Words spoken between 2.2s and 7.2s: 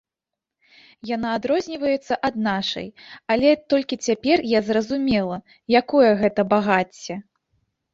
ад нашай, але толькі цяпер я зразумела, якое гэта багацце.